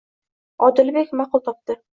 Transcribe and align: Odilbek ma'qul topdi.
Odilbek 0.69 1.15
ma'qul 1.23 1.47
topdi. 1.51 1.81